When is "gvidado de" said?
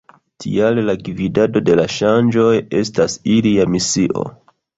1.07-1.75